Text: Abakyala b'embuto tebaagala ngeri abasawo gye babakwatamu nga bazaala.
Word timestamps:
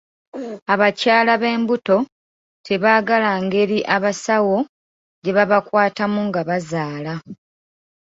Abakyala 0.73 1.33
b'embuto 1.41 1.97
tebaagala 2.65 3.31
ngeri 3.43 3.79
abasawo 3.95 4.57
gye 5.23 5.31
babakwatamu 5.37 6.21
nga 6.27 6.41
bazaala. 6.49 7.13